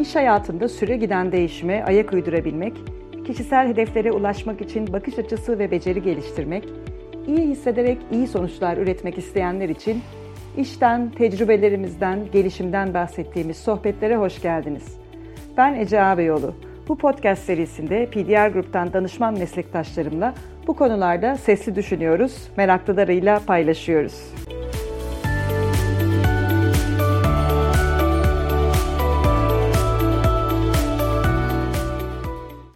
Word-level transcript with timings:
İş 0.00 0.14
hayatında 0.14 0.68
süre 0.68 0.96
giden 0.96 1.32
değişime 1.32 1.84
ayak 1.84 2.12
uydurabilmek, 2.12 2.72
kişisel 3.26 3.68
hedeflere 3.68 4.12
ulaşmak 4.12 4.60
için 4.60 4.92
bakış 4.92 5.18
açısı 5.18 5.58
ve 5.58 5.70
beceri 5.70 6.02
geliştirmek, 6.02 6.64
iyi 7.26 7.38
hissederek 7.38 7.98
iyi 8.12 8.26
sonuçlar 8.26 8.76
üretmek 8.76 9.18
isteyenler 9.18 9.68
için 9.68 10.02
işten, 10.56 11.10
tecrübelerimizden, 11.10 12.18
gelişimden 12.32 12.94
bahsettiğimiz 12.94 13.56
sohbetlere 13.56 14.16
hoş 14.16 14.42
geldiniz. 14.42 14.98
Ben 15.56 15.74
Ece 15.74 16.02
Ağabeyoğlu. 16.02 16.54
Bu 16.88 16.96
podcast 16.98 17.44
serisinde 17.44 18.06
PDR 18.06 18.48
Grup'tan 18.48 18.92
danışman 18.92 19.38
meslektaşlarımla 19.38 20.34
bu 20.66 20.76
konularda 20.76 21.36
sesli 21.36 21.74
düşünüyoruz, 21.76 22.48
meraklılarıyla 22.56 23.40
paylaşıyoruz. 23.46 24.43